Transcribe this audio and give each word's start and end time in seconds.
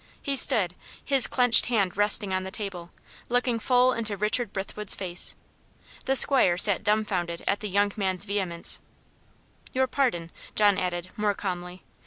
He 0.19 0.35
stood, 0.35 0.73
his 1.05 1.27
clenched 1.27 1.67
hand 1.67 1.95
resting 1.95 2.33
on 2.33 2.43
the 2.43 2.49
table, 2.49 2.89
looking 3.29 3.59
full 3.59 3.93
into 3.93 4.17
Richard 4.17 4.51
Brithwood's 4.51 4.95
face. 4.95 5.35
The 6.05 6.15
'squire 6.15 6.57
sat 6.57 6.83
dumfoundered 6.83 7.43
at 7.45 7.59
the 7.59 7.69
young 7.69 7.91
man's 7.95 8.25
vehemence. 8.25 8.79
"Your 9.73 9.85
pardon," 9.85 10.31
John 10.55 10.79
added, 10.79 11.11
more 11.17 11.35
calmly. 11.35 11.83